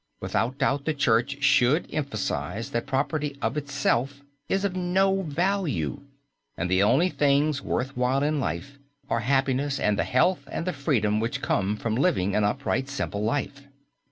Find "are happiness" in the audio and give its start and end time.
9.11-9.79